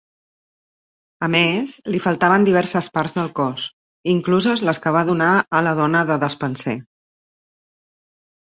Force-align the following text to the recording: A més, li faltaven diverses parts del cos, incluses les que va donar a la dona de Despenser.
A 1.27 1.27
més, 1.33 1.75
li 1.95 1.99
faltaven 2.05 2.47
diverses 2.47 2.89
parts 2.97 3.13
del 3.17 3.29
cos, 3.41 3.67
incluses 4.15 4.65
les 4.71 4.81
que 4.87 4.95
va 4.99 5.07
donar 5.11 5.29
a 5.59 5.63
la 5.69 5.75
dona 5.83 6.03
de 6.13 6.19
Despenser. 6.25 6.75